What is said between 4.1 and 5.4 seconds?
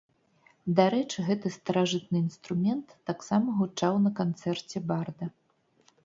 канцэрце барда.